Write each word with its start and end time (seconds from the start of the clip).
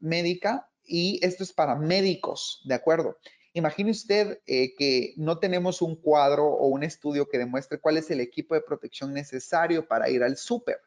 médica 0.00 0.68
y 0.84 1.24
esto 1.24 1.42
es 1.42 1.52
para 1.52 1.76
médicos, 1.76 2.60
¿de 2.64 2.74
acuerdo? 2.74 3.18
Imagine 3.54 3.90
usted 3.90 4.40
eh, 4.46 4.74
que 4.76 5.12
no 5.16 5.38
tenemos 5.38 5.82
un 5.82 5.96
cuadro 5.96 6.46
o 6.46 6.68
un 6.68 6.82
estudio 6.82 7.28
que 7.28 7.38
demuestre 7.38 7.78
cuál 7.78 7.98
es 7.98 8.10
el 8.10 8.20
equipo 8.20 8.54
de 8.54 8.62
protección 8.62 9.12
necesario 9.12 9.86
para 9.86 10.08
ir 10.08 10.22
al 10.22 10.36
súper 10.36 10.80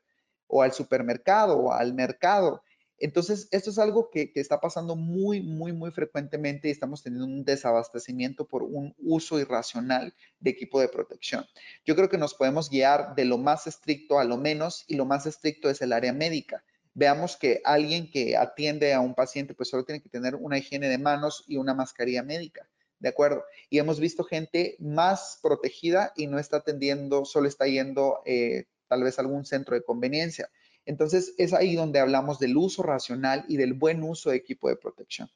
o 0.48 0.64
al 0.64 0.74
supermercado 0.74 1.58
o 1.58 1.72
al 1.72 1.94
mercado. 1.94 2.64
Entonces, 2.98 3.48
esto 3.52 3.70
es 3.70 3.78
algo 3.78 4.10
que, 4.10 4.32
está 4.36 4.60
pasando 4.60 4.96
muy, 4.96 5.42
muy, 5.42 5.74
muy 5.74 5.92
frecuentemente 5.92 6.68
y 6.68 6.72
estamos 6.72 7.04
teniendo 7.04 7.26
un 7.26 7.44
desabastecimiento 7.44 8.48
por 8.48 8.64
un 8.64 8.96
uso 8.98 9.40
irracional 9.40 10.14
de 10.40 10.50
equipo 10.50 10.80
de 10.80 10.88
protección. 10.88 11.46
Yo 11.86 11.96
creo 11.96 12.10
que 12.10 12.18
nos 12.18 12.34
podemos 12.34 12.70
guiar 12.70 13.14
de 13.16 13.26
lo 13.26 13.38
más 13.38 13.68
estricto 13.68 14.18
a 14.18 14.24
lo 14.24 14.38
menos 14.38 14.86
y 14.88 14.96
lo 14.96 15.06
más 15.06 15.26
estricto 15.26 15.70
es 15.70 15.82
el 15.82 15.92
área 15.92 16.14
médica. 16.14 16.64
Veamos 16.96 17.36
que 17.36 17.62
alguien 17.66 18.10
que 18.10 18.38
atiende 18.38 18.94
a 18.94 19.02
un 19.02 19.14
paciente 19.14 19.54
pues 19.54 19.70
solo 19.70 19.84
tiene 19.84 20.02
que 20.02 20.08
tener 20.08 20.34
una 20.36 20.58
higiene 20.58 20.88
de 20.88 20.98
manos 20.98 21.44
y 21.46 21.58
una 21.58 21.74
mascarilla 21.74 22.24
médica. 22.24 22.68
¿De 23.00 23.10
acuerdo? 23.10 23.44
Y 23.70 23.80
hemos 23.80 24.00
visto 24.00 24.24
gente 24.24 24.78
más 24.80 25.40
protegida 25.44 26.14
y 26.16 26.28
no 26.28 26.40
está 26.40 26.58
atendiendo, 26.58 27.26
solo 27.26 27.50
está 27.50 27.68
yendo 27.68 28.22
eh, 28.26 28.66
tal 28.88 29.04
vez 29.04 29.20
a 29.20 29.24
algún 29.24 29.46
centro 29.46 29.76
de 29.76 29.84
conveniencia. 29.84 30.50
Entonces, 30.86 31.34
es 31.38 31.54
ahí 31.54 31.76
donde 31.76 32.00
hablamos 32.00 32.40
del 32.40 32.56
uso 32.56 32.82
racional 32.82 33.44
y 33.50 33.58
del 33.58 33.74
buen 33.74 34.02
uso 34.02 34.30
de 34.30 34.38
equipo 34.38 34.70
de 34.70 34.78
protección. 34.78 35.30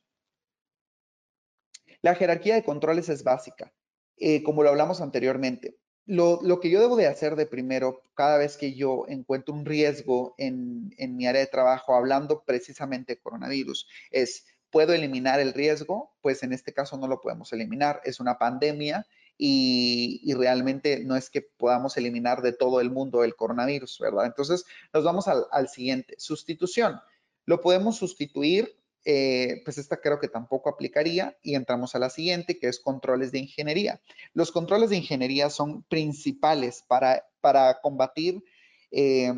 La 2.02 2.16
jerarquía 2.16 2.56
de 2.56 2.64
controles 2.64 3.10
es 3.10 3.24
básica, 3.24 3.74
eh, 4.16 4.44
como 4.44 4.64
lo 4.64 4.70
hablamos 4.70 5.02
anteriormente. 5.02 5.78
Lo, 6.10 6.60
que 6.60 6.72
yo 6.72 6.82
debo 6.82 6.96
de 6.96 7.06
hacer 7.06 7.36
de 7.36 7.46
primero, 7.46 8.02
cada 8.16 8.40
vez 8.40 8.58
que 8.58 8.74
yo 8.74 9.06
encuentro 9.08 9.54
un 9.54 9.64
riesgo 9.64 10.34
en, 10.40 10.90
mi 10.98 11.28
área 11.28 11.42
de 11.42 11.46
trabajo, 11.46 11.94
hablando 11.94 12.44
precisamente 12.44 13.14
de 13.14 13.22
coronavirus, 13.22 13.88
es, 14.10 14.48
¿puedo 14.72 14.94
eliminar 14.94 15.40
el 15.40 15.54
riesgo? 15.54 16.12
Pues 16.22 16.42
en 16.42 16.52
este 16.52 16.74
caso 16.74 16.98
no 16.98 17.08
lo 17.08 17.22
podemos 17.22 17.54
eliminar. 17.54 18.02
Es 18.06 18.20
una 18.20 18.40
pandemia 18.40 19.06
y, 19.38 20.34
realmente 20.34 21.04
no 21.06 21.16
es 21.16 21.30
que 21.30 21.44
podamos 21.44 21.96
eliminar 21.96 22.42
de 22.42 22.54
todo 22.54 22.82
el 22.82 22.90
mundo 22.90 23.24
el 23.24 23.36
coronavirus, 23.36 24.00
¿verdad? 24.00 24.26
Entonces, 24.26 24.66
nos 24.92 25.04
vamos 25.04 25.28
al, 25.28 25.70
siguiente, 25.70 26.16
sustitución. 26.18 27.00
Lo 27.46 27.62
podemos 27.62 27.98
sustituir, 27.98 28.79
eh, 29.06 29.62
pues 29.64 29.78
esta 29.78 30.02
creo 30.02 30.20
que 30.20 30.28
tampoco 30.28 30.70
aplicaría 30.70 31.38
y 31.42 31.56
entramos 31.56 31.96
a 31.96 32.00
la 32.00 32.10
siguiente, 32.10 32.60
que 32.60 32.68
es 32.68 32.80
controles 32.80 33.32
de 33.32 33.40
ingeniería. 33.40 34.02
Los 34.34 34.52
controles 34.52 34.90
de 34.90 34.98
ingeniería 34.98 35.50
son 35.50 35.84
principales 35.84 36.84
para, 36.88 37.26
para 37.42 37.80
combatir 37.82 38.44
eh, 38.92 39.34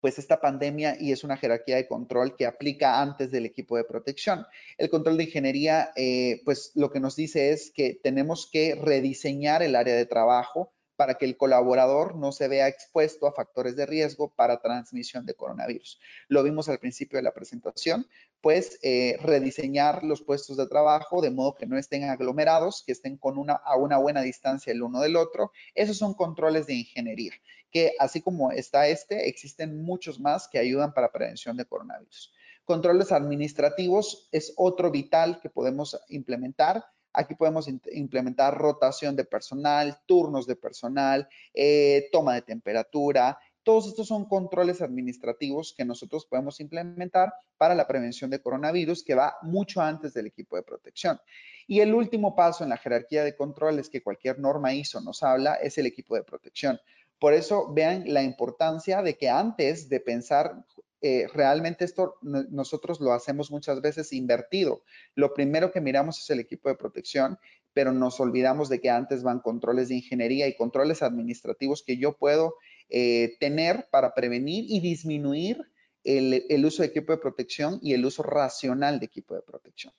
pues 0.00 0.18
esta 0.18 0.40
pandemia 0.40 0.96
y 0.98 1.12
es 1.12 1.24
una 1.24 1.36
jerarquía 1.36 1.76
de 1.76 1.86
control 1.86 2.36
que 2.36 2.46
aplica 2.46 3.00
antes 3.00 3.30
del 3.30 3.46
equipo 3.46 3.76
de 3.76 3.84
protección. 3.84 4.46
El 4.78 4.88
control 4.88 5.18
de 5.18 5.24
ingeniería, 5.24 5.90
eh, 5.94 6.40
pues 6.44 6.72
lo 6.74 6.90
que 6.90 7.00
nos 7.00 7.16
dice 7.16 7.50
es 7.50 7.70
que 7.70 8.00
tenemos 8.02 8.48
que 8.50 8.74
rediseñar 8.74 9.62
el 9.62 9.76
área 9.76 9.94
de 9.94 10.06
trabajo 10.06 10.72
para 11.00 11.14
que 11.14 11.24
el 11.24 11.38
colaborador 11.38 12.14
no 12.14 12.30
se 12.30 12.46
vea 12.46 12.68
expuesto 12.68 13.26
a 13.26 13.32
factores 13.32 13.74
de 13.74 13.86
riesgo 13.86 14.34
para 14.34 14.60
transmisión 14.60 15.24
de 15.24 15.32
coronavirus. 15.32 15.98
Lo 16.28 16.42
vimos 16.42 16.68
al 16.68 16.78
principio 16.78 17.16
de 17.16 17.22
la 17.22 17.32
presentación, 17.32 18.06
pues 18.42 18.78
eh, 18.82 19.16
rediseñar 19.22 20.04
los 20.04 20.20
puestos 20.20 20.58
de 20.58 20.66
trabajo 20.66 21.22
de 21.22 21.30
modo 21.30 21.54
que 21.54 21.64
no 21.64 21.78
estén 21.78 22.04
aglomerados, 22.04 22.82
que 22.84 22.92
estén 22.92 23.16
con 23.16 23.38
una, 23.38 23.54
a 23.54 23.78
una 23.78 23.96
buena 23.96 24.20
distancia 24.20 24.74
el 24.74 24.82
uno 24.82 25.00
del 25.00 25.16
otro. 25.16 25.52
Esos 25.74 25.96
son 25.96 26.12
controles 26.12 26.66
de 26.66 26.74
ingeniería, 26.74 27.32
que 27.70 27.94
así 27.98 28.20
como 28.20 28.52
está 28.52 28.86
este, 28.86 29.26
existen 29.26 29.82
muchos 29.82 30.20
más 30.20 30.48
que 30.48 30.58
ayudan 30.58 30.92
para 30.92 31.10
prevención 31.10 31.56
de 31.56 31.64
coronavirus. 31.64 32.30
Controles 32.66 33.10
administrativos 33.10 34.28
es 34.32 34.52
otro 34.58 34.90
vital 34.90 35.40
que 35.40 35.48
podemos 35.48 35.98
implementar 36.10 36.84
Aquí 37.12 37.34
podemos 37.34 37.68
implementar 37.92 38.56
rotación 38.56 39.16
de 39.16 39.24
personal, 39.24 39.98
turnos 40.06 40.46
de 40.46 40.56
personal, 40.56 41.28
eh, 41.54 42.08
toma 42.12 42.34
de 42.34 42.42
temperatura. 42.42 43.38
Todos 43.62 43.88
estos 43.88 44.08
son 44.08 44.26
controles 44.26 44.80
administrativos 44.80 45.74
que 45.76 45.84
nosotros 45.84 46.24
podemos 46.24 46.60
implementar 46.60 47.32
para 47.58 47.74
la 47.74 47.86
prevención 47.86 48.30
de 48.30 48.40
coronavirus 48.40 49.04
que 49.04 49.14
va 49.14 49.36
mucho 49.42 49.80
antes 49.80 50.14
del 50.14 50.26
equipo 50.26 50.56
de 50.56 50.62
protección. 50.62 51.20
Y 51.66 51.80
el 51.80 51.94
último 51.94 52.34
paso 52.34 52.64
en 52.64 52.70
la 52.70 52.78
jerarquía 52.78 53.22
de 53.22 53.36
controles 53.36 53.88
que 53.88 54.02
cualquier 54.02 54.38
norma 54.38 54.72
ISO 54.72 55.00
nos 55.00 55.22
habla 55.22 55.54
es 55.54 55.78
el 55.78 55.86
equipo 55.86 56.16
de 56.16 56.22
protección. 56.22 56.80
Por 57.20 57.34
eso 57.34 57.72
vean 57.72 58.04
la 58.06 58.22
importancia 58.22 59.02
de 59.02 59.18
que 59.18 59.28
antes 59.28 59.88
de 59.90 60.00
pensar 60.00 60.64
eh, 61.02 61.26
realmente 61.32 61.84
esto 61.84 62.16
nosotros 62.22 63.00
lo 63.00 63.12
hacemos 63.12 63.50
muchas 63.50 63.80
veces 63.80 64.12
invertido. 64.12 64.82
Lo 65.14 65.32
primero 65.32 65.72
que 65.72 65.80
miramos 65.80 66.18
es 66.18 66.30
el 66.30 66.40
equipo 66.40 66.68
de 66.68 66.76
protección, 66.76 67.38
pero 67.72 67.92
nos 67.92 68.20
olvidamos 68.20 68.68
de 68.68 68.80
que 68.80 68.90
antes 68.90 69.22
van 69.22 69.40
controles 69.40 69.88
de 69.88 69.96
ingeniería 69.96 70.48
y 70.48 70.56
controles 70.56 71.02
administrativos 71.02 71.82
que 71.82 71.96
yo 71.96 72.16
puedo 72.16 72.56
eh, 72.88 73.36
tener 73.38 73.88
para 73.90 74.14
prevenir 74.14 74.64
y 74.68 74.80
disminuir 74.80 75.70
el, 76.04 76.64
uso 76.64 76.82
de 76.82 76.88
equipo 76.88 77.12
de 77.12 77.18
protección 77.18 77.78
y 77.82 77.94
el 77.94 78.04
uso 78.04 78.22
racional 78.22 78.98
de 78.98 79.06
equipo 79.06 79.34
de 79.34 79.42
protección. 79.42 79.92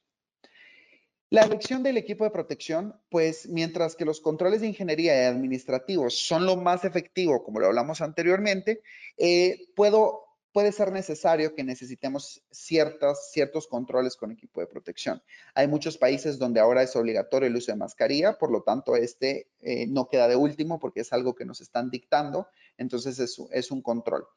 La 1.29 1.43
elección 1.43 1.81
del 1.81 1.95
equipo 1.95 2.25
de 2.25 2.31
protección, 2.31 2.93
pues 3.09 3.47
mientras 3.47 3.95
que 3.95 4.03
los 4.03 4.19
controles 4.19 4.59
de 4.59 4.67
ingeniería 4.67 5.15
y 5.15 5.25
administrativos 5.27 6.17
son 6.17 6.45
lo 6.45 6.57
más 6.57 6.83
efectivo, 6.83 7.41
como 7.43 7.61
lo 7.61 7.67
hablamos 7.67 8.01
anteriormente, 8.01 8.81
eh, 9.17 9.67
puedo 9.75 10.30
puede 10.51 10.71
ser 10.71 10.91
necesario 10.91 11.55
que 11.55 11.63
necesitemos 11.63 12.43
ciertos 12.51 13.67
controles 13.69 14.15
con 14.15 14.31
equipo 14.31 14.59
de 14.61 14.67
protección. 14.67 15.21
Hay 15.55 15.67
muchos 15.67 15.97
países 15.97 16.37
donde 16.37 16.59
ahora 16.59 16.83
es 16.83 16.95
obligatorio 16.95 17.47
el 17.47 17.55
uso 17.55 17.71
de 17.71 17.77
mascarilla, 17.77 18.37
por 18.37 18.51
lo 18.51 18.61
tanto, 18.63 18.95
este 18.95 19.47
eh, 19.61 19.87
no 19.87 20.07
queda 20.07 20.27
de 20.27 20.35
último 20.35 20.79
porque 20.79 21.01
es 21.01 21.13
algo 21.13 21.35
que 21.35 21.45
nos 21.45 21.61
están 21.61 21.89
dictando, 21.89 22.47
entonces 22.77 23.19
es, 23.19 23.41
es 23.51 23.71
un 23.71 23.81
control. 23.81 24.27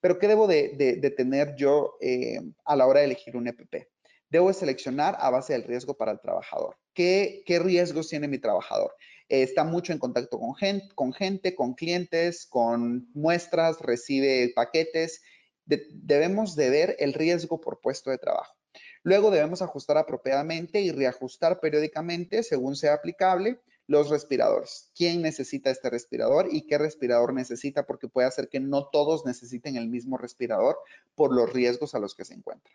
Pero, 0.00 0.18
¿qué 0.18 0.28
debo 0.28 0.46
de, 0.46 1.14
tener 1.16 1.54
yo 1.56 1.96
eh, 2.00 2.40
a 2.64 2.76
la 2.76 2.86
hora 2.86 3.00
de 3.00 3.06
elegir 3.06 3.36
un 3.36 3.48
EPP? 3.48 3.88
Debo 4.28 4.52
seleccionar 4.52 5.16
a 5.18 5.30
base 5.30 5.52
del 5.52 5.64
riesgo 5.64 5.94
para 5.94 6.12
el 6.12 6.20
trabajador. 6.20 6.76
¿Qué, 6.94 7.42
qué 7.46 7.58
riesgos 7.58 8.08
tiene 8.08 8.28
mi 8.28 8.38
trabajador? 8.38 8.94
Eh, 9.28 9.42
está 9.42 9.64
mucho 9.64 9.92
en 9.92 9.98
contacto 9.98 10.38
con 10.38 10.54
gente, 10.54 11.54
con 11.54 11.74
clientes, 11.74 12.46
con 12.46 13.08
muestras, 13.14 13.80
recibe 13.80 14.52
paquetes 14.54 15.22
debemos 15.90 16.56
de 16.56 16.70
ver 16.70 16.96
el 16.98 17.12
riesgo 17.12 17.60
por 17.60 17.80
puesto 17.80 18.10
de 18.10 18.18
trabajo. 18.18 18.54
Luego 19.02 19.30
debemos 19.30 19.62
ajustar 19.62 19.98
apropiadamente 19.98 20.80
y 20.80 20.92
reajustar 20.92 21.60
periódicamente, 21.60 22.42
según 22.42 22.76
sea 22.76 22.94
aplicable, 22.94 23.60
los 23.86 24.10
respiradores. 24.10 24.90
¿Quién 24.94 25.22
necesita 25.22 25.70
este 25.70 25.90
respirador 25.90 26.48
y 26.50 26.66
qué 26.66 26.78
respirador 26.78 27.34
necesita? 27.34 27.84
Porque 27.84 28.08
puede 28.08 28.28
hacer 28.28 28.48
que 28.48 28.60
no 28.60 28.86
todos 28.86 29.26
necesiten 29.26 29.76
el 29.76 29.88
mismo 29.88 30.18
respirador 30.18 30.76
por 31.14 31.34
los 31.34 31.52
riesgos 31.52 31.94
a 31.94 31.98
los 31.98 32.14
que 32.14 32.24
se 32.24 32.34
encuentran. 32.34 32.74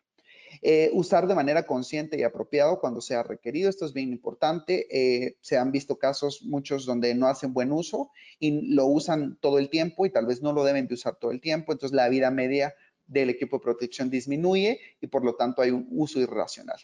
Eh, 0.62 0.90
usar 0.94 1.28
de 1.28 1.36
manera 1.36 1.66
consciente 1.66 2.18
y 2.18 2.24
apropiado 2.24 2.80
cuando 2.80 3.02
sea 3.02 3.24
requerido. 3.24 3.70
Esto 3.70 3.86
es 3.86 3.94
bien 3.94 4.12
importante. 4.12 4.88
Eh, 4.92 5.38
se 5.42 5.58
han 5.58 5.72
visto 5.72 5.98
casos 5.98 6.44
muchos 6.44 6.86
donde 6.86 7.14
no 7.16 7.28
hacen 7.28 7.54
buen 7.54 7.72
uso 7.72 8.12
y 8.40 8.74
lo 8.74 8.86
usan 8.88 9.38
todo 9.40 9.60
el 9.60 9.70
tiempo 9.70 10.06
y 10.06 10.10
tal 10.10 10.26
vez 10.26 10.42
no 10.42 10.54
lo 10.54 10.64
deben 10.64 10.88
de 10.88 10.96
usar 10.96 11.16
todo 11.16 11.32
el 11.32 11.42
tiempo. 11.42 11.72
Entonces 11.72 11.96
la 11.96 12.10
vida 12.10 12.32
media 12.32 12.74
del 13.08 13.30
equipo 13.30 13.58
de 13.58 13.64
protección 13.64 14.10
disminuye 14.10 14.80
y 15.02 15.08
por 15.08 15.24
lo 15.24 15.36
tanto 15.36 15.62
hay 15.62 15.72
un 15.72 15.88
uso 15.92 16.20
irracional. 16.20 16.78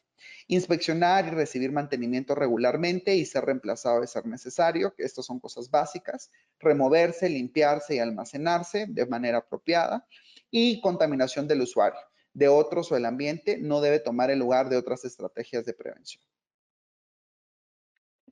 Inspeccionar 0.47 1.27
y 1.27 1.31
recibir 1.31 1.71
mantenimiento 1.71 2.33
regularmente 2.33 3.15
y 3.15 3.25
ser 3.25 3.45
reemplazado 3.45 4.01
de 4.01 4.07
ser 4.07 4.25
necesario, 4.25 4.95
que 4.95 5.03
estas 5.03 5.25
son 5.25 5.39
cosas 5.39 5.69
básicas. 5.69 6.31
Removerse, 6.59 7.29
limpiarse 7.29 7.95
y 7.95 7.99
almacenarse 7.99 8.85
de 8.87 9.05
manera 9.05 9.39
apropiada. 9.39 10.07
Y 10.49 10.81
contaminación 10.81 11.47
del 11.47 11.61
usuario 11.61 11.99
de 12.33 12.47
otros 12.47 12.91
o 12.91 12.97
el 12.97 13.05
ambiente 13.05 13.57
no 13.57 13.81
debe 13.81 13.99
tomar 13.99 14.31
el 14.31 14.39
lugar 14.39 14.69
de 14.69 14.77
otras 14.77 15.05
estrategias 15.05 15.65
de 15.65 15.73
prevención. 15.73 16.23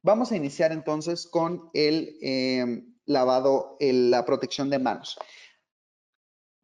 Vamos 0.01 0.31
a 0.31 0.35
iniciar 0.35 0.71
entonces 0.71 1.27
con 1.27 1.69
el 1.73 2.17
eh, 2.23 2.83
lavado, 3.05 3.77
la 3.79 4.25
protección 4.25 4.69
de 4.69 4.79
manos. 4.79 5.19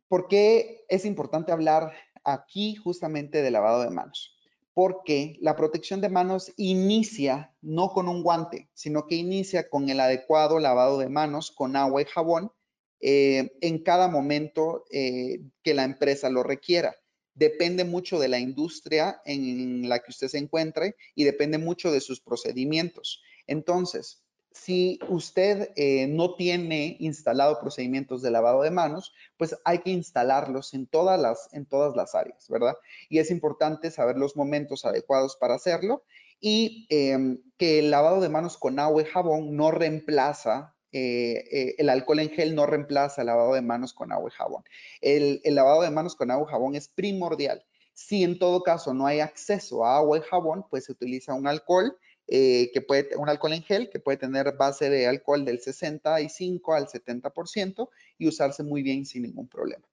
¿Por 0.07 0.27
qué 0.27 0.85
es 0.89 1.05
importante 1.05 1.51
hablar 1.51 1.91
aquí 2.23 2.75
justamente 2.75 3.41
de 3.41 3.51
lavado 3.51 3.81
de 3.81 3.89
manos? 3.89 4.37
Porque 4.73 5.37
la 5.41 5.55
protección 5.55 6.01
de 6.01 6.09
manos 6.09 6.53
inicia 6.55 7.55
no 7.61 7.89
con 7.89 8.07
un 8.07 8.23
guante, 8.23 8.69
sino 8.73 9.07
que 9.07 9.15
inicia 9.15 9.69
con 9.69 9.89
el 9.89 9.99
adecuado 9.99 10.59
lavado 10.59 10.99
de 10.99 11.09
manos 11.09 11.51
con 11.51 11.75
agua 11.75 12.01
y 12.01 12.05
jabón 12.05 12.51
eh, 12.99 13.51
en 13.61 13.83
cada 13.83 14.07
momento 14.07 14.85
eh, 14.91 15.41
que 15.63 15.73
la 15.73 15.83
empresa 15.83 16.29
lo 16.29 16.43
requiera 16.43 16.95
depende 17.37 17.83
mucho 17.83 18.19
de 18.19 18.27
la 18.27 18.39
industria 18.39 19.21
en 19.23 19.87
la 19.87 19.99
que 19.99 20.09
usted 20.09 20.27
se 20.27 20.39
encuentre 20.39 20.95
y 21.13 21.23
depende 21.23 21.59
mucho 21.59 21.91
de 21.91 22.01
sus 22.01 22.19
procedimientos. 22.19 23.21
Entonces, 23.45 24.23
si 24.57 24.99
usted 25.07 25.71
eh, 25.75 26.07
no 26.07 26.35
tiene 26.35 26.97
instalado 26.99 27.59
procedimientos 27.59 28.21
de 28.21 28.31
lavado 28.31 28.63
de 28.63 28.71
manos, 28.71 29.13
pues 29.37 29.55
hay 29.63 29.79
que 29.79 29.91
instalarlos 29.91 30.73
en 30.73 30.87
todas 30.87 31.19
las, 31.19 31.49
en 31.53 31.65
todas 31.65 31.95
las 31.95 32.15
áreas, 32.15 32.47
¿verdad? 32.49 32.75
Y 33.09 33.19
es 33.19 33.31
importante 33.31 33.91
saber 33.91 34.17
los 34.17 34.35
momentos 34.35 34.85
adecuados 34.85 35.37
para 35.37 35.55
hacerlo 35.55 36.03
y 36.39 36.87
em, 36.89 37.41
que 37.57 37.79
el 37.79 37.91
lavado 37.91 38.19
de 38.19 38.29
manos 38.29 38.57
con 38.57 38.79
agua 38.79 39.01
y 39.01 39.05
jabón 39.05 39.55
no 39.55 39.71
reemplaza 39.71 40.73
eh, 40.91 41.43
eh, 41.51 41.75
el 41.77 41.89
alcohol 41.89 42.19
en 42.19 42.29
gel 42.29 42.55
no 42.55 42.65
reemplaza 42.65 43.21
el 43.21 43.27
lavado 43.27 43.53
de 43.53 43.61
manos 43.61 43.93
con 43.93 44.11
agua 44.11 44.29
y 44.33 44.35
jabón. 44.35 44.63
El, 45.01 45.41
el, 45.43 45.55
lavado 45.55 45.81
de 45.81 45.91
manos 45.91 46.15
con 46.15 46.31
agua 46.31 46.47
y 46.47 46.51
jabón 46.51 46.75
es 46.75 46.87
primordial. 46.87 47.63
Si 47.93 48.23
en 48.23 48.39
todo 48.39 48.63
caso 48.63 48.93
no 48.93 49.05
hay 49.05 49.19
acceso 49.19 49.85
a 49.85 49.97
agua 49.97 50.17
y 50.17 50.21
jabón, 50.21 50.65
pues 50.69 50.85
se 50.85 50.93
utiliza 50.93 51.33
un 51.33 51.47
alcohol 51.47 51.97
eh, 52.27 52.71
que 52.73 52.81
puede, 52.81 53.15
un 53.15 53.29
alcohol 53.29 53.53
en 53.53 53.63
gel 53.63 53.89
que 53.89 53.99
puede 53.99 54.17
tener 54.17 54.55
base 54.57 54.89
de 54.89 55.07
alcohol 55.07 55.45
del 55.45 55.59
65 55.59 56.73
al 56.73 56.87
70% 56.87 57.89
y 58.17 58.27
usarse 58.27 58.63
muy 58.63 58.83
bien 58.83 59.05
sin 59.05 59.23
ningún 59.23 59.47
problema. 59.47 59.85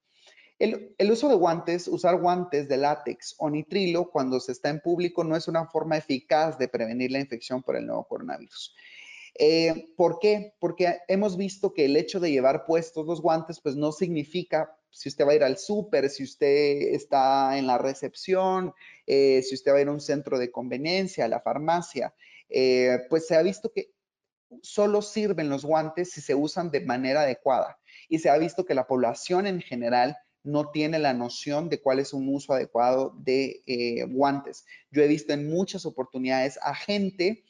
El, 0.59 0.95
el, 0.99 1.11
uso 1.11 1.29
de 1.29 1.35
guantes, 1.35 1.89
usar 1.89 2.21
guantes 2.21 2.69
de 2.69 2.77
látex 2.77 3.35
o 3.39 3.51
nitrilo 3.51 4.11
cuando 4.11 4.39
se 4.39 4.53
está 4.53 4.69
en 4.71 4.81
público 4.81 5.25
no 5.25 5.37
es 5.37 5.49
una 5.49 5.67
forma 5.67 5.97
eficaz 5.97 6.59
de 6.59 6.69
prevenir 6.69 7.11
la 7.11 7.21
infección 7.21 7.63
por 7.63 7.77
el 7.77 7.87
nuevo 7.87 8.05
coronavirus. 8.07 8.75
Eh, 9.37 9.89
¿Por 9.97 10.19
qué? 10.21 10.55
Porque 10.61 11.01
hemos 11.09 11.37
visto 11.37 11.73
que 11.73 11.87
el 11.87 11.97
hecho 11.97 12.21
de 12.21 12.31
llevar 12.31 12.67
puestos 12.67 13.07
los 13.07 13.21
guantes, 13.21 13.61
pues 13.61 13.75
no 13.75 13.91
significa 13.91 14.77
si 14.95 15.09
usted 15.09 15.27
va 15.27 15.33
a 15.33 15.35
ir 15.35 15.43
al 15.43 15.59
súper, 15.59 16.09
si 16.09 16.23
usted 16.23 16.95
está 16.95 17.59
en 17.59 17.67
la 17.67 17.79
recepción, 17.79 18.73
eh, 19.07 19.43
si 19.43 19.57
usted 19.57 19.73
va 19.73 19.79
a 19.79 19.81
ir 19.81 19.89
a 19.89 19.93
un 19.93 20.01
centro 20.01 20.39
de 20.39 20.53
conveniencia, 20.53 21.25
a 21.25 21.29
la 21.29 21.41
farmacia, 21.41 22.15
eh, 22.49 23.01
pues 23.11 23.27
se 23.27 23.35
ha 23.35 23.43
visto 23.43 23.73
que 23.73 23.91
solo 24.63 25.03
sirven 25.03 25.49
los 25.49 25.65
guantes 25.65 26.13
si 26.13 26.21
se 26.21 26.37
usan 26.37 26.71
de 26.71 26.81
manera 26.81 27.23
adecuada 27.23 27.77
y 28.09 28.21
se 28.21 28.31
ha 28.31 28.39
visto 28.39 28.65
que 28.65 28.75
la 28.75 28.87
población 28.87 29.49
en 29.49 29.61
general 29.61 30.17
no 30.45 30.71
tiene 30.71 31.01
la 31.01 31.13
noción 31.13 31.69
de 31.69 31.81
cuál 31.81 31.99
es 31.99 32.13
un 32.13 32.33
uso 32.33 32.53
adecuado 32.53 33.17
de 33.19 33.65
eh, 33.67 34.05
guantes. 34.05 34.65
Yo 34.93 35.03
he 35.03 35.09
visto 35.09 35.33
en 35.33 35.51
muchas 35.51 35.87
oportunidades 35.87 36.57
a 36.63 36.75
gente 36.75 37.43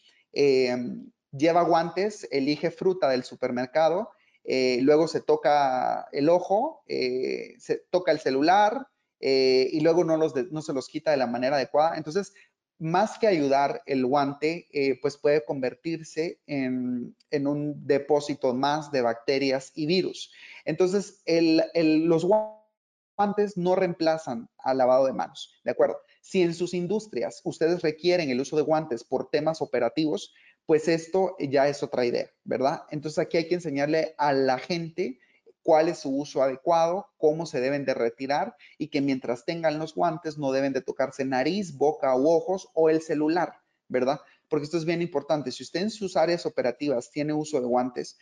lleva 1.30 1.62
guantes, 1.62 2.26
elige 2.30 2.70
fruta 2.70 3.08
del 3.10 3.24
supermercado 3.24 4.10
eh, 4.44 4.78
luego 4.82 5.08
se 5.08 5.20
toca 5.20 6.06
el 6.12 6.28
ojo, 6.28 6.84
eh, 6.86 7.54
se 7.58 7.82
toca 7.90 8.12
el 8.12 8.20
celular 8.20 8.88
eh, 9.20 9.68
y 9.72 9.80
luego 9.80 10.04
no, 10.04 10.16
los 10.16 10.34
no, 10.50 10.60
se 10.60 10.74
los 10.74 10.88
quita 10.88 11.10
de 11.10 11.16
la 11.16 11.26
manera 11.26 11.56
adecuada. 11.56 11.96
Entonces, 11.96 12.34
más 12.78 13.18
que 13.18 13.26
ayudar 13.26 13.82
el 13.86 14.04
guante, 14.04 14.68
pues 15.00 15.16
puede 15.16 15.44
convertirse 15.44 16.40
en, 16.46 17.16
un 17.46 17.86
depósito 17.86 18.52
más 18.52 18.90
de 18.90 19.00
bacterias 19.00 19.72
y 19.74 19.86
virus. 19.86 20.32
Entonces, 20.64 21.22
los 21.24 22.24
guantes 22.24 23.56
no 23.56 23.76
reemplazan 23.76 24.50
al 24.58 24.78
lavado 24.78 25.06
de 25.06 25.12
manos, 25.12 25.54
¿de 25.62 25.70
acuerdo? 25.70 25.98
Si 26.20 26.42
en 26.42 26.52
sus 26.52 26.74
industrias 26.74 27.40
ustedes 27.44 27.80
requieren 27.80 28.28
el 28.30 28.40
uso 28.40 28.56
de 28.56 28.62
guantes 28.62 29.04
por 29.04 29.30
temas 29.30 29.62
operativos, 29.62 30.34
pues 30.66 30.88
esto 30.88 31.36
ya 31.38 31.68
es 31.68 31.82
otra 31.82 32.04
idea, 32.04 32.30
¿verdad? 32.44 32.84
Entonces 32.90 33.18
aquí 33.18 33.36
hay 33.36 33.48
que 33.48 33.56
enseñarle 33.56 34.14
a 34.18 34.32
la 34.32 34.58
gente 34.58 35.18
cuál 35.62 35.88
es 35.88 35.98
su 35.98 36.16
uso 36.16 36.42
adecuado, 36.42 37.06
cómo 37.16 37.46
se 37.46 37.60
deben 37.60 37.84
de 37.84 37.94
retirar 37.94 38.56
y 38.78 38.88
que 38.88 39.00
mientras 39.00 39.44
tengan 39.44 39.78
los 39.78 39.94
guantes 39.94 40.38
no 40.38 40.52
deben 40.52 40.72
de 40.72 40.82
tocarse 40.82 41.24
nariz, 41.24 41.76
boca 41.76 42.14
u 42.16 42.28
ojos 42.28 42.68
o 42.74 42.90
el 42.90 43.00
celular, 43.00 43.60
¿verdad? 43.88 44.20
Porque 44.48 44.64
esto 44.64 44.76
es 44.76 44.84
bien 44.84 45.02
importante. 45.02 45.50
Si 45.52 45.62
usted 45.62 45.80
en 45.80 45.90
sus 45.90 46.16
áreas 46.16 46.46
operativas 46.46 47.10
tiene 47.10 47.32
uso 47.32 47.60
de 47.60 47.66
guantes, 47.66 48.18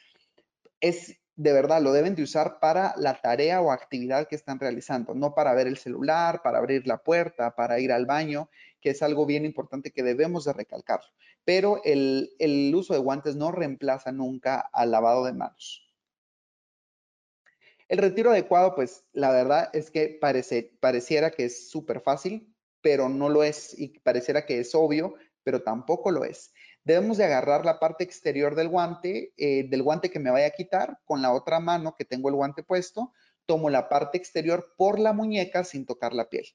es 0.81 1.17
de 1.35 1.53
verdad, 1.53 1.81
lo 1.81 1.93
deben 1.93 2.15
de 2.15 2.23
usar 2.23 2.61
para 2.61 2.95
la 2.99 3.21
tarea 3.21 3.61
o 3.63 3.73
actividad 3.73 4.29
que 4.29 4.37
están 4.37 4.61
realizando, 4.61 5.15
no 5.15 5.35
para 5.35 5.55
ver 5.55 5.67
el 5.67 5.79
celular, 5.79 6.43
para 6.43 6.59
abrir 6.59 6.87
la 6.87 6.99
puerta, 6.99 7.55
para 7.57 7.81
ir 7.81 7.91
al 7.91 8.05
baño, 8.05 8.51
que 8.83 8.91
es 8.91 9.01
algo 9.03 9.25
bien 9.25 9.47
importante 9.47 9.93
que 9.93 10.03
debemos 10.03 10.45
de 10.45 10.53
recalcar 10.53 11.01
pero 11.45 11.81
el, 11.85 12.73
uso 12.75 12.95
de 12.95 13.01
guantes 13.01 13.37
no 13.37 13.51
reemplaza 13.53 14.13
nunca 14.13 14.61
al 14.73 14.91
lavado 14.91 15.25
de 15.25 15.33
manos. 15.33 15.89
El 17.89 17.99
retiro 17.99 18.31
adecuado, 18.31 18.75
pues 18.75 19.05
la 19.13 19.31
verdad 19.31 19.69
es 19.73 19.91
que 19.91 20.17
parece, 20.21 20.73
pareciera 20.81 21.31
que 21.31 21.45
es 21.45 21.69
súper 21.69 22.01
fácil, 22.01 22.55
pero 22.81 23.09
no 23.09 23.29
lo 23.29 23.43
es 23.43 23.79
y 23.79 23.99
pareciera 24.01 24.47
que 24.47 24.61
es 24.61 24.75
obvio, 24.75 25.15
pero 25.43 25.63
tampoco 25.63 26.11
lo 26.11 26.25
es. 26.25 26.53
Debemos 26.85 27.19
de 27.19 27.25
agarrar 27.25 27.65
la 27.65 27.79
parte 27.79 28.03
exterior 28.03 28.55
del 28.55 28.69
guante, 28.69 29.35
eh, 29.37 29.69
del 29.69 29.83
guante 29.83 30.11
que 30.11 30.19
me 30.19 30.31
vaya 30.31 30.47
a 30.47 30.51
quitar, 30.51 30.99
con 31.05 31.23
la 31.23 31.33
otra 31.33 31.61
mano 31.61 31.95
que 31.97 32.05
tengo 32.05 32.29
el 32.29 32.35
guante 32.35 32.63
puesto, 32.63 33.13
tomo 33.47 33.69
la 33.69 33.89
parte 33.89 34.17
exterior 34.17 34.75
por 34.77 34.99
la 34.99 35.13
muñeca 35.13 35.65
sin 35.65 35.85
tocar 35.85 36.15
la 36.15 36.29
piel. 36.29 36.47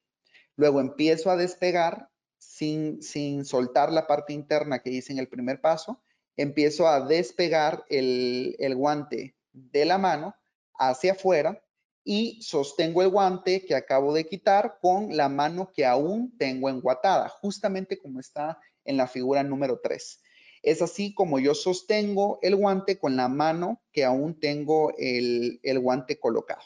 Luego 0.56 0.82
empiezo 0.82 1.30
a 1.30 1.38
despegar 1.38 2.10
sin, 2.38 3.46
soltar 3.46 3.92
la 3.92 4.08
parte 4.08 4.34
interna 4.34 4.80
que 4.80 4.90
hice 4.90 5.14
en 5.14 5.20
el 5.20 5.28
primer 5.28 5.62
paso, 5.62 6.02
empiezo 6.36 6.88
a 6.88 7.02
despegar 7.06 7.86
el, 7.90 8.56
guante 8.76 9.36
de 9.54 9.86
la 9.86 9.98
mano 9.98 10.36
hacia 10.78 11.14
afuera 11.14 11.64
y 12.04 12.42
sostengo 12.42 13.02
el 13.02 13.10
guante 13.10 13.66
que 13.66 13.76
acabo 13.76 14.14
de 14.14 14.26
quitar 14.26 14.78
con 14.82 15.16
la 15.18 15.30
mano 15.30 15.72
que 15.74 15.86
aún 15.86 16.38
tengo 16.38 16.70
enguatada, 16.70 17.28
justamente 17.30 17.98
como 17.98 18.20
está 18.20 18.60
en 18.86 18.98
la 18.98 19.08
figura 19.08 19.44
número 19.44 19.80
3. 19.82 20.22
Es 20.64 20.82
así 20.82 21.14
como 21.14 21.40
yo 21.40 21.54
sostengo 21.54 22.40
el 22.42 22.56
guante 22.56 22.98
con 22.98 23.16
la 23.16 23.28
mano 23.28 23.82
que 23.92 24.06
aún 24.06 24.40
tengo 24.40 24.94
el, 24.98 25.60
el 25.64 25.80
guante 25.80 26.20
colocado. 26.20 26.64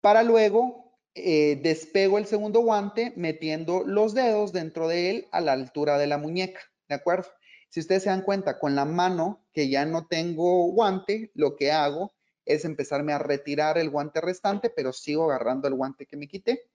Para 0.00 0.22
luego 0.22 0.81
eh, 1.14 1.60
despego 1.62 2.18
el 2.18 2.26
segundo 2.26 2.60
guante 2.60 3.12
metiendo 3.16 3.82
los 3.84 4.14
dedos 4.14 4.52
dentro 4.52 4.88
de 4.88 5.10
él 5.10 5.28
a 5.30 5.40
la 5.40 5.52
altura 5.52 5.98
de 5.98 6.06
la 6.06 6.18
muñeca, 6.18 6.60
¿de 6.88 6.94
acuerdo? 6.94 7.28
Si 7.68 7.80
ustedes 7.80 8.02
se 8.02 8.10
dan 8.10 8.22
cuenta, 8.22 8.58
con 8.58 8.74
la 8.74 8.84
mano 8.84 9.46
que 9.52 9.68
ya 9.68 9.86
no 9.86 10.06
tengo 10.06 10.70
guante, 10.72 11.30
lo 11.34 11.56
que 11.56 11.72
hago 11.72 12.12
es 12.44 12.64
empezarme 12.64 13.12
a 13.12 13.18
retirar 13.18 13.78
el 13.78 13.90
guante 13.90 14.20
restante, 14.20 14.68
pero 14.68 14.92
sigo 14.92 15.24
agarrando 15.24 15.68
el 15.68 15.74
guante 15.74 16.06
que 16.06 16.16
me 16.16 16.28
quité. 16.28 16.68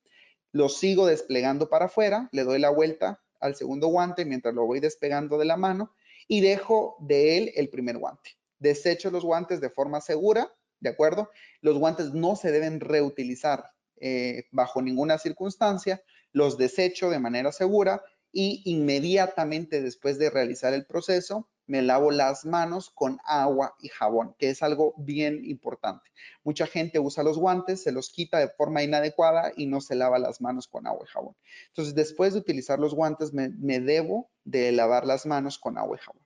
Lo 0.51 0.69
sigo 0.69 1.05
desplegando 1.05 1.69
para 1.69 1.85
afuera, 1.85 2.29
le 2.31 2.43
doy 2.43 2.59
la 2.59 2.69
vuelta 2.69 3.21
al 3.39 3.55
segundo 3.55 3.87
guante 3.87 4.25
mientras 4.25 4.55
lo 4.55 4.65
voy 4.65 4.79
despegando 4.79 5.37
de 5.37 5.45
la 5.45 5.57
mano 5.57 5.93
y 6.27 6.41
dejo 6.41 6.97
de 6.99 7.37
él 7.37 7.51
el 7.55 7.69
primer 7.69 7.97
guante. 7.97 8.31
Desecho 8.59 9.11
los 9.11 9.23
guantes 9.23 9.61
de 9.61 9.69
forma 9.69 10.01
segura, 10.01 10.51
¿de 10.79 10.89
acuerdo? 10.89 11.29
Los 11.61 11.77
guantes 11.77 12.13
no 12.13 12.35
se 12.35 12.51
deben 12.51 12.79
reutilizar. 12.79 13.71
Eh, 13.99 14.45
bajo 14.51 14.81
ninguna 14.81 15.17
circunstancia, 15.17 16.01
los 16.31 16.57
desecho 16.57 17.09
de 17.09 17.19
manera 17.19 17.51
segura 17.51 18.01
y 18.31 18.61
inmediatamente 18.65 19.81
después 19.81 20.19
de 20.19 20.29
realizar 20.29 20.73
el 20.73 20.85
proceso, 20.85 21.49
me 21.67 21.81
lavo 21.81 22.11
las 22.11 22.45
manos 22.45 22.89
con 22.89 23.19
agua 23.25 23.75
y 23.79 23.89
jabón, 23.89 24.35
que 24.39 24.49
es 24.49 24.63
algo 24.63 24.93
bien 24.97 25.43
importante. 25.43 26.09
Mucha 26.43 26.65
gente 26.65 26.99
usa 26.99 27.23
los 27.23 27.37
guantes, 27.37 27.83
se 27.83 27.91
los 27.91 28.09
quita 28.09 28.39
de 28.39 28.47
forma 28.49 28.83
inadecuada 28.83 29.51
y 29.55 29.67
no 29.67 29.81
se 29.81 29.95
lava 29.95 30.17
las 30.17 30.39
manos 30.39 30.67
con 30.67 30.87
agua 30.87 31.05
y 31.05 31.11
jabón. 31.11 31.35
Entonces, 31.67 31.93
después 31.93 32.33
de 32.33 32.39
utilizar 32.39 32.79
los 32.79 32.95
guantes, 32.95 33.33
me, 33.33 33.49
me 33.49 33.79
debo 33.79 34.31
de 34.45 34.71
lavar 34.71 35.05
las 35.05 35.25
manos 35.25 35.59
con 35.59 35.77
agua 35.77 35.97
y 35.97 36.03
jabón. 36.03 36.23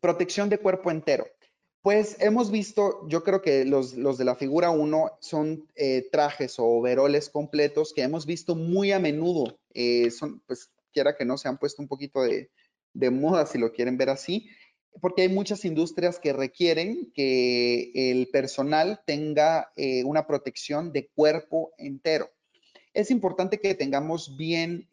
Protección 0.00 0.48
de 0.48 0.58
cuerpo 0.58 0.90
entero. 0.90 1.26
Pues 1.88 2.18
hemos 2.20 2.50
visto, 2.50 3.08
yo 3.08 3.24
creo 3.24 3.40
que 3.40 3.64
los, 3.64 3.96
de 3.96 4.24
la 4.26 4.34
figura 4.34 4.68
1 4.68 5.12
son 5.20 5.66
eh, 5.74 6.06
trajes 6.12 6.58
o 6.58 6.66
overoles 6.66 7.30
completos 7.30 7.94
que 7.94 8.02
hemos 8.02 8.26
visto 8.26 8.54
muy 8.54 8.92
a 8.92 8.98
menudo. 8.98 9.58
Eh, 9.72 10.10
pues, 10.46 10.70
quiera 10.92 11.16
que 11.16 11.24
no, 11.24 11.38
se 11.38 11.48
han 11.48 11.56
puesto 11.56 11.80
un 11.80 11.88
poquito 11.88 12.20
de, 12.20 12.50
moda 13.10 13.46
si 13.46 13.56
lo 13.56 13.72
quieren 13.72 13.96
ver 13.96 14.10
así, 14.10 14.50
porque 15.00 15.22
hay 15.22 15.30
muchas 15.30 15.64
industrias 15.64 16.18
que 16.18 16.34
requieren 16.34 17.10
que 17.14 17.90
el 17.94 18.28
personal 18.28 19.00
tenga 19.06 19.72
eh, 19.74 20.04
una 20.04 20.26
protección 20.26 20.92
de 20.92 21.08
cuerpo 21.08 21.72
entero. 21.78 22.28
Es 22.92 23.10
importante 23.10 23.60
que 23.60 23.74
tengamos 23.74 24.36
bien 24.36 24.90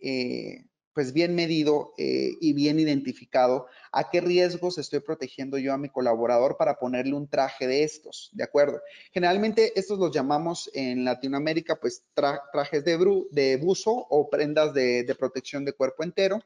pues 0.96 1.12
bien 1.12 1.36
medido 1.36 1.94
eh, 1.98 2.32
y 2.40 2.54
bien 2.54 2.80
identificado 2.80 3.68
a 3.92 4.10
qué 4.10 4.22
riesgos 4.22 4.78
estoy 4.78 5.02
protegiendo 5.02 5.58
yo 5.58 5.74
a 5.74 5.78
mi 5.78 5.90
colaborador 5.90 6.56
para 6.56 6.80
ponerle 6.80 7.14
un 7.14 7.28
traje 7.28 7.68
de 7.68 7.84
estos, 7.84 8.30
¿de 8.32 8.46
acuerdo? 8.46 8.82
Generalmente 9.12 9.78
estos 9.78 10.00
los 10.00 10.12
llamamos 10.12 10.72
en 10.74 11.04
Latinoamérica 11.04 11.76
pues 11.76 12.06
trajes 12.16 12.86
de, 12.86 13.58
buzo 13.58 13.92
o 13.92 14.30
prendas 14.30 14.74
de, 14.74 15.14
protección 15.20 15.66
de 15.66 15.74
cuerpo 15.74 16.04
entero. 16.04 16.40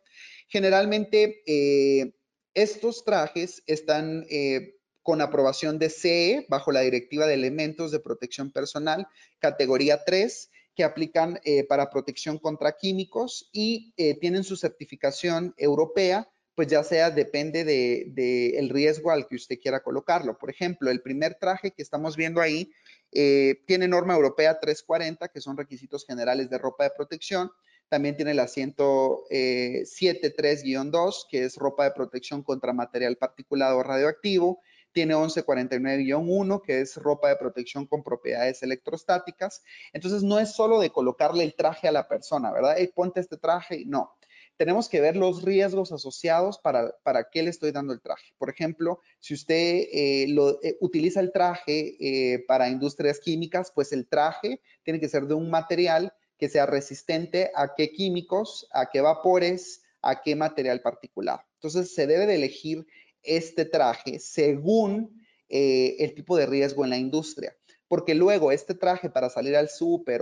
Generalmente 0.48 1.44
eh, 1.46 2.12
estos 2.56 3.06
trajes 3.06 3.62
están 3.68 4.26
eh, 4.32 4.80
con 5.04 5.22
aprobación 5.22 5.78
de 5.78 5.92
CE 5.92 6.48
bajo 6.50 6.72
la 6.72 6.82
Directiva 6.82 7.28
de 7.28 7.36
Elementos 7.36 7.92
de 7.92 8.00
Protección 8.00 8.52
Personal, 8.52 9.08
categoría 9.38 10.04
3, 10.04 10.50
que 10.80 10.86
aplican 10.86 11.42
eh, 11.44 11.66
para 11.66 11.90
protección 11.90 12.38
contra 12.38 12.72
químicos 12.72 13.50
y 13.52 13.94
eh, 13.98 14.18
tienen 14.18 14.46
su 14.46 14.56
certificación 14.56 15.54
europea 15.58 16.30
pues 16.56 16.70
ya 16.70 16.86
sea 16.86 17.12
depende 17.12 17.66
del 17.66 18.16
de, 18.16 18.70
riesgo 18.72 19.12
al 19.12 19.28
que 19.28 19.36
usted 19.36 19.60
quiera 19.62 19.84
colocarlo. 19.84 20.38
Por 20.38 20.50
ejemplo, 20.50 20.90
el 20.90 21.02
primer 21.02 21.36
traje 21.36 21.72
que 21.72 21.82
estamos 21.82 22.16
viendo 22.16 22.40
ahí 22.40 22.72
eh, 23.12 23.56
tiene 23.68 23.90
norma 23.90 24.16
europea 24.16 24.58
340, 24.58 25.28
que 25.28 25.42
son 25.42 25.58
requisitos 25.58 26.06
generales 26.06 26.50
de 26.50 26.58
ropa 26.58 26.86
de 26.86 26.92
protección. 26.96 27.52
También 27.90 28.16
tiene 28.16 28.34
la 28.34 28.48
173-2, 28.48 31.26
que 31.30 31.44
es 31.44 31.58
ropa 31.58 31.84
de 31.84 31.92
protección 31.92 32.42
contra 32.42 32.72
material 32.72 33.18
particulado 33.18 33.84
radioactivo. 33.84 34.62
Tiene 34.92 35.16
1149-1, 35.16 36.62
que 36.62 36.82
es 36.82 36.96
ropa 36.98 37.30
de 37.30 37.36
protección 37.36 37.86
con 37.86 38.04
propiedades 38.04 38.64
electrostáticas. 38.64 39.64
Entonces, 39.94 40.24
no 40.24 40.40
es 40.40 40.54
solo 40.54 40.80
de 40.80 40.90
colocarle 40.90 41.44
el 41.44 41.56
traje 41.56 41.88
a 41.88 41.92
la 41.92 42.08
persona, 42.08 42.52
¿verdad? 42.52 42.76
Hey, 42.78 42.92
ponte 42.94 43.20
este 43.20 43.38
traje. 43.38 43.84
No, 43.86 44.16
tenemos 44.60 44.90
que 44.90 45.00
ver 45.00 45.16
los 45.16 45.44
riesgos 45.44 45.94
asociados 45.94 46.60
para, 46.60 46.94
para 47.04 47.30
qué 47.30 47.42
le 47.44 47.50
estoy 47.50 47.72
dando 47.72 47.94
el 47.94 48.02
traje. 48.02 48.34
Por 48.38 48.50
ejemplo, 48.50 49.00
si 49.20 49.34
usted 49.34 49.88
eh, 49.90 50.26
lo, 50.28 50.62
eh, 50.62 50.76
utiliza 50.82 51.22
el 51.22 51.32
traje 51.32 51.96
eh, 51.98 52.44
para 52.46 52.68
industrias 52.68 53.22
químicas, 53.22 53.72
pues 53.74 53.94
el 53.94 54.06
traje 54.06 54.62
tiene 54.84 55.00
que 55.00 55.08
ser 55.08 55.28
de 55.28 55.34
un 55.34 55.50
material 55.50 56.12
que 56.38 56.50
sea 56.50 56.66
resistente 56.66 57.52
a 57.56 57.74
qué 57.74 57.92
químicos, 57.92 58.68
a 58.74 58.90
qué 58.90 59.00
vapores, 59.00 59.82
a 60.02 60.22
qué 60.22 60.36
material 60.36 60.82
particular. 60.82 61.46
Entonces, 61.54 61.96
se 61.96 62.06
debe 62.06 62.26
de 62.26 62.36
elegir 62.36 62.86
este 63.24 63.66
traje 63.66 64.20
según 64.20 65.20
eh, 65.50 65.96
el 66.00 66.14
tipo 66.14 66.38
de 66.38 66.46
riesgo 66.46 66.84
en 66.84 66.92
la 66.92 66.98
industria, 66.98 67.56
porque 67.88 68.14
luego 68.14 68.52
este 68.52 68.76
traje 68.76 69.10
para 69.10 69.32
salir 69.32 69.56
al 69.56 69.68
súper, 69.68 70.22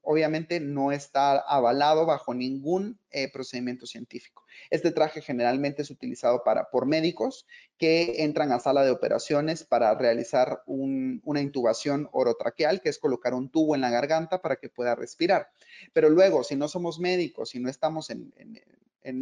obviamente 0.00 0.60
no 0.60 0.92
está 0.92 1.38
avalado 1.40 2.06
bajo 2.06 2.32
ningún 2.32 2.98
eh, 3.10 3.30
procedimiento 3.30 3.84
científico. 3.84 4.44
Este 4.70 4.90
traje 4.90 5.20
generalmente 5.20 5.82
es 5.82 5.90
utilizado 5.90 6.42
para, 6.42 6.70
por 6.70 6.86
médicos 6.86 7.46
que 7.76 8.24
entran 8.24 8.50
a 8.50 8.60
sala 8.60 8.82
de 8.82 8.90
operaciones 8.90 9.62
para 9.62 9.94
realizar 9.94 10.62
una 10.66 11.42
intubación 11.42 12.08
orotraqueal, 12.12 12.80
que 12.80 12.88
es 12.88 12.98
colocar 12.98 13.34
un 13.34 13.50
tubo 13.50 13.74
en 13.74 13.82
la 13.82 13.90
garganta 13.90 14.40
para 14.40 14.56
que 14.56 14.70
pueda 14.70 14.94
respirar. 14.94 15.50
Pero 15.92 16.08
luego, 16.08 16.44
si 16.44 16.56
no 16.56 16.66
somos 16.66 16.98
médicos, 16.98 17.50
si 17.50 17.60
no 17.60 17.68
estamos 17.68 18.08
en, 18.08 18.32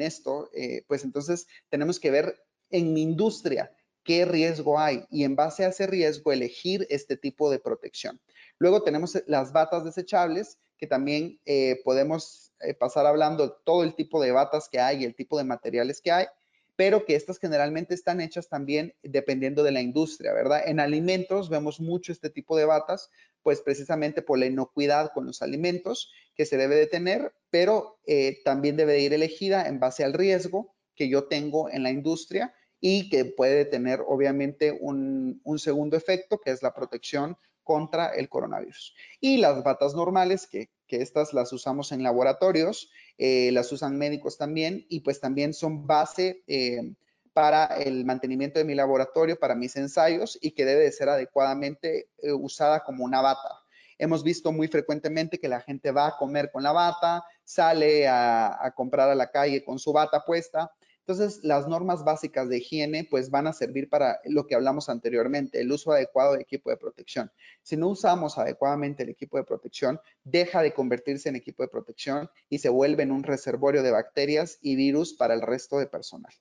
esto, 0.01 0.49
eh, 0.55 0.85
pues 0.87 1.03
entonces 1.03 1.49
tenemos 1.71 1.99
que 1.99 2.13
ver 2.13 2.37
en 2.71 2.93
mi 2.93 3.03
industria 3.03 3.73
qué 4.05 4.25
riesgo 4.25 4.79
hay 4.79 5.05
y 5.11 5.25
en 5.25 5.37
base 5.37 5.65
a 5.65 5.69
ese 5.69 5.87
riesgo 5.87 6.33
elegir 6.33 6.87
este 6.91 7.17
tipo 7.17 7.51
de 7.51 7.59
protección. 7.59 8.21
Luego 8.59 8.83
tenemos 8.83 9.23
las 9.27 9.53
batas 9.53 9.85
desechables 9.85 10.59
que 10.79 10.87
también 10.87 11.39
eh, 11.45 11.81
podemos 11.85 12.53
eh, 12.61 12.75
pasar 12.75 13.07
hablando 13.07 13.53
todo 13.65 13.85
el 13.85 13.95
tipo 13.95 14.21
de 14.21 14.33
batas 14.33 14.69
que 14.71 14.81
hay 14.81 15.03
y 15.03 15.05
el 15.05 15.15
tipo 15.15 15.37
de 15.37 15.45
materiales 15.45 16.01
que 16.01 16.11
hay, 16.11 16.27
pero 16.75 17.05
que 17.05 17.15
estas 17.15 17.39
generalmente 17.39 17.95
están 17.95 18.23
hechas 18.23 18.49
también 18.49 18.95
dependiendo 19.03 19.63
de 19.63 19.73
la 19.73 19.83
industria, 19.83 20.33
¿verdad? 20.33 20.63
En 20.67 20.81
alimentos 20.81 21.51
vemos 21.51 21.79
mucho 21.79 22.13
este 22.13 22.31
tipo 22.31 22.57
de 22.57 22.65
batas, 22.65 23.11
pues 23.43 23.61
precisamente 23.61 24.23
por 24.23 24.39
la 24.39 24.47
inocuidad 24.47 25.13
con 25.13 25.27
los 25.27 25.43
alimentos 25.43 26.11
que 26.35 26.47
se 26.47 26.57
debe 26.57 26.77
de 26.77 26.87
tener, 26.87 27.35
pero 27.51 27.99
eh, 28.07 28.39
también 28.45 28.77
debe 28.77 28.95
de 28.95 29.01
ir 29.01 29.13
elegida 29.13 29.69
en 29.69 29.79
base 29.79 30.05
al 30.05 30.15
riesgo 30.15 30.75
que 30.95 31.11
yo 31.11 31.25
tengo 31.29 31.69
en 31.69 31.83
la 31.83 31.91
industria 31.91 32.55
y 32.81 33.11
que 33.11 33.27
puede 33.27 33.67
tener 33.67 34.03
obviamente 34.07 34.77
un, 34.81 35.41
segundo 35.59 35.97
efecto, 35.97 36.41
que 36.41 36.51
es 36.51 36.63
la 36.63 36.75
protección 36.75 37.37
contra 37.63 38.09
el 38.09 38.29
coronavirus. 38.29 38.95
Y 39.21 39.37
las 39.37 39.63
batas 39.63 39.95
normales, 39.95 40.47
que, 40.47 40.71
estas 40.89 41.33
las 41.33 41.53
usamos 41.53 41.93
en 41.93 42.03
laboratorios, 42.03 42.91
eh, 43.17 43.53
las 43.53 43.71
usan 43.71 43.97
médicos 43.97 44.37
también 44.37 44.87
y 44.89 45.01
pues 45.01 45.21
también 45.21 45.55
son 45.55 45.87
base 45.87 46.43
eh, 46.49 46.95
para 47.33 47.67
el 47.67 48.05
mantenimiento 48.05 48.59
de 48.59 48.65
mi 48.65 48.75
laboratorio, 48.75 49.39
para 49.39 49.55
mis 49.55 49.77
ensayos 49.77 50.37
y 50.43 50.51
que 50.51 50.65
debe 50.65 50.83
de 50.83 50.91
ser 50.91 51.09
adecuadamente 51.09 52.09
eh, 52.19 52.33
usada 52.33 52.81
como 52.81 53.05
una 53.05 53.21
bata. 53.21 53.63
Hemos 53.99 54.25
visto 54.25 54.51
muy 54.51 54.67
frecuentemente 54.67 55.39
que 55.39 55.47
la 55.47 55.61
gente 55.61 55.93
va 55.93 56.09
a 56.09 56.17
comer 56.17 56.51
con 56.51 56.65
la 56.65 56.73
bata, 56.73 57.23
sale 57.45 58.09
a 58.09 58.73
comprar 58.75 59.11
a 59.11 59.15
la 59.15 59.31
calle 59.31 59.63
con 59.63 59.79
su 59.79 59.93
bata 59.93 60.25
puesta 60.25 60.73
entonces, 61.07 61.41
las 61.43 61.67
normas 61.67 62.05
básicas 62.05 62.49
de 62.49 62.59
higiene 62.59 63.05
pues 63.05 63.31
van 63.31 63.47
a 63.47 63.53
servir 63.53 63.89
para 63.89 64.21
lo 64.25 64.47
que 64.47 64.55
hablamos 64.55 64.89
anteriormente, 64.89 65.61
el 65.61 65.73
uso 65.73 65.93
adecuado 65.93 66.35
de 66.35 66.43
equipo 66.43 66.71
de 66.71 66.77
protección. 66.77 67.33
Si 67.63 67.77
no 67.77 67.89
usamos 67.89 68.39
adecuadamente 68.39 69.03
el 69.03 69.09
equipo 69.09 69.37
de 69.37 69.45
protección, 69.45 70.01
deja 70.23 70.63
de 70.63 70.73
convertirse 70.73 71.29
en 71.29 71.37
equipo 71.37 71.63
de 71.63 71.69
protección 71.69 72.31
y 72.49 72.59
se 72.59 72.69
vuelve 72.69 73.03
en 73.03 73.13
un 73.13 73.25
reservorio 73.25 73.83
de 73.83 73.91
bacterias 73.91 74.59
y 74.61 74.77
virus 74.77 75.15
para 75.15 75.35
el 75.35 75.43
resto 75.43 75.79
de 75.79 75.87
personal. 75.87 76.33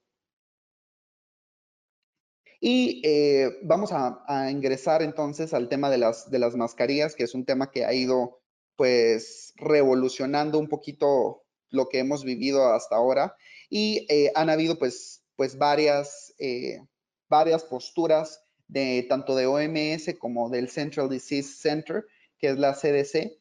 Y 2.61 3.01
eh, 3.05 3.57
vamos 3.63 3.91
a, 3.93 4.51
ingresar 4.51 5.01
entonces 5.01 5.53
al 5.53 5.69
tema 5.69 5.89
de 5.89 5.97
las, 5.97 6.29
de 6.29 6.39
las 6.39 6.55
mascarillas, 6.55 7.15
que 7.15 7.23
es 7.23 7.33
un 7.33 7.45
tema 7.45 7.71
que 7.71 7.85
ha 7.85 7.93
ido 7.93 8.41
pues 8.75 9.53
revolucionando 9.55 10.59
un 10.59 10.67
poquito 10.67 11.43
lo 11.69 11.87
que 11.87 11.99
hemos 11.99 12.23
vivido 12.23 12.73
hasta 12.73 12.97
ahora 12.97 13.35
y 13.69 14.05
eh, 14.09 14.31
han 14.35 14.49
habido 14.49 14.77
pues, 14.77 15.23
pues 15.35 15.57
varias, 15.57 16.33
eh, 16.39 16.81
varias 17.29 17.63
posturas 17.63 18.43
de 18.67 19.05
tanto 19.09 19.35
de 19.35 19.45
OMS 19.47 20.15
como 20.19 20.49
del 20.49 20.69
Central 20.69 21.09
Disease 21.09 21.53
Center, 21.53 22.05
que 22.38 22.49
es 22.49 22.57
la 22.57 22.73
CDC. 22.73 23.38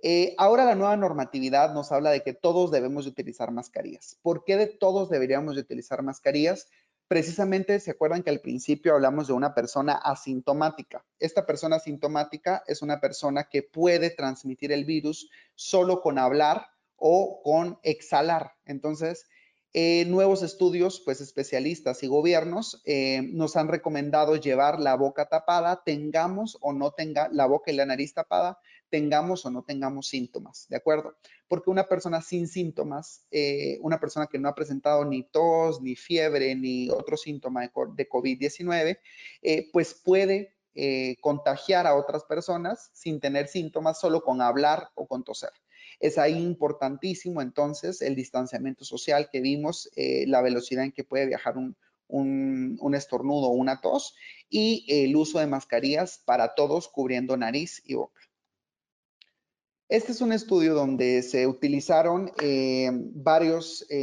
Eh, 0.00 0.34
ahora 0.38 0.64
la 0.64 0.76
nueva 0.76 0.96
normatividad 0.96 1.74
nos 1.74 1.90
habla 1.90 2.10
de 2.10 2.22
que 2.22 2.32
todos 2.32 2.70
debemos 2.70 3.04
de 3.04 3.10
utilizar 3.10 3.50
mascarillas. 3.50 4.16
¿Por 4.22 4.44
qué 4.44 4.56
de 4.56 4.66
todos 4.66 5.10
deberíamos 5.10 5.56
de 5.56 5.62
utilizar 5.62 6.02
mascarillas? 6.02 6.68
Precisamente 7.08 7.80
se 7.80 7.90
acuerdan 7.90 8.22
que 8.22 8.30
al 8.30 8.40
principio 8.40 8.94
hablamos 8.94 9.26
de 9.26 9.32
una 9.32 9.54
persona 9.54 9.94
asintomática. 9.94 11.04
Esta 11.18 11.46
persona 11.46 11.76
asintomática 11.76 12.62
es 12.66 12.82
una 12.82 13.00
persona 13.00 13.44
que 13.44 13.62
puede 13.62 14.10
transmitir 14.10 14.72
el 14.72 14.84
virus 14.84 15.28
solo 15.54 16.00
con 16.00 16.18
hablar 16.18 16.66
o 16.96 17.40
con 17.42 17.78
exhalar. 17.82 18.52
Entonces, 18.66 19.26
eh, 19.80 20.06
nuevos 20.06 20.42
estudios, 20.42 21.00
pues 21.04 21.20
especialistas 21.20 22.02
y 22.02 22.08
gobiernos 22.08 22.82
eh, 22.84 23.22
nos 23.22 23.54
han 23.54 23.68
recomendado 23.68 24.34
llevar 24.34 24.80
la 24.80 24.96
boca 24.96 25.28
tapada, 25.28 25.84
tengamos 25.84 26.58
o 26.60 26.72
no 26.72 26.90
tenga 26.90 27.28
la 27.30 27.46
boca 27.46 27.70
y 27.70 27.76
la 27.76 27.86
nariz 27.86 28.12
tapada, 28.12 28.58
tengamos 28.90 29.46
o 29.46 29.52
no 29.52 29.62
tengamos 29.62 30.08
síntomas, 30.08 30.66
¿de 30.68 30.78
acuerdo? 30.78 31.16
Porque 31.46 31.70
una 31.70 31.84
persona 31.84 32.20
sin 32.22 32.48
síntomas, 32.48 33.24
eh, 33.30 33.78
una 33.80 34.00
persona 34.00 34.26
que 34.26 34.40
no 34.40 34.48
ha 34.48 34.54
presentado 34.56 35.04
ni 35.04 35.22
tos, 35.22 35.80
ni 35.80 35.94
fiebre, 35.94 36.56
ni 36.56 36.90
otro 36.90 37.16
síntoma 37.16 37.60
de 37.60 38.08
COVID-19, 38.08 38.98
pues 39.72 39.94
puede 39.94 40.56
contagiar 41.20 41.86
a 41.86 41.94
otras 41.94 42.24
personas 42.24 42.90
sin 42.94 43.20
tener 43.20 43.46
síntomas 43.46 44.00
solo 44.00 44.22
con 44.24 44.42
hablar 44.42 44.90
o 44.96 45.06
con 45.06 45.22
toser. 45.22 45.52
Es 46.00 46.18
ahí 46.18 46.38
importantísimo 46.38 47.42
entonces 47.42 48.02
el 48.02 48.14
distanciamiento 48.14 48.84
social 48.84 49.28
que 49.30 49.40
vimos, 49.40 49.90
eh, 49.96 50.26
la 50.26 50.42
velocidad 50.42 50.84
en 50.84 50.92
que 50.92 51.04
puede 51.04 51.26
viajar 51.26 51.56
un, 51.56 51.74
estornudo 52.94 53.48
o 53.48 53.52
una 53.52 53.80
tos 53.80 54.14
y 54.48 54.86
el 54.88 55.14
uso 55.16 55.40
de 55.40 55.46
mascarillas 55.46 56.22
para 56.24 56.54
todos 56.54 56.88
cubriendo 56.88 57.36
nariz 57.36 57.82
y 57.84 57.94
boca. 57.94 58.20
Este 59.88 60.12
es 60.12 60.20
un 60.20 60.32
estudio 60.32 60.74
donde 60.74 61.22
se 61.22 61.46
utilizaron 61.46 62.30
eh, 62.42 62.90
varios, 62.92 63.86
eh, 63.88 64.02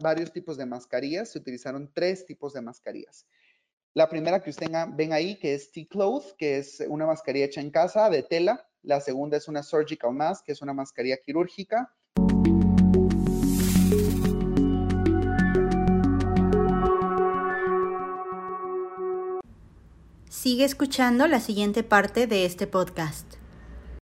varios 0.00 0.32
tipos 0.32 0.56
de 0.56 0.66
mascarillas, 0.66 1.30
se 1.30 1.38
utilizaron 1.38 1.90
tres 1.92 2.24
tipos 2.26 2.52
de 2.52 2.62
mascarillas. 2.62 3.26
La 3.96 4.10
primera 4.10 4.42
que 4.42 4.50
ustedes 4.50 4.70
ven 4.94 5.14
ahí, 5.14 5.38
que 5.38 5.54
es 5.54 5.72
T-Cloth, 5.72 6.36
que 6.36 6.58
es 6.58 6.84
una 6.86 7.06
mascarilla 7.06 7.46
hecha 7.46 7.62
en 7.62 7.70
casa 7.70 8.10
de 8.10 8.22
tela. 8.22 8.65
La 8.82 9.00
segunda 9.00 9.36
es 9.36 9.48
una 9.48 9.62
Surgical 9.62 10.12
Mask, 10.12 10.44
que 10.44 10.52
es 10.52 10.62
una 10.62 10.72
mascarilla 10.72 11.16
quirúrgica. 11.16 11.92
Sigue 20.28 20.64
escuchando 20.64 21.26
la 21.26 21.40
siguiente 21.40 21.82
parte 21.82 22.26
de 22.26 22.44
este 22.44 22.66
podcast. 22.66 23.45